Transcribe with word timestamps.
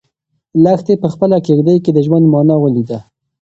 لښتې 0.63 0.93
په 1.03 1.07
خپله 1.13 1.37
کيږدۍ 1.45 1.77
کې 1.83 1.91
د 1.93 1.99
ژوند 2.05 2.25
مانا 2.33 2.55
ولیده. 2.59 2.99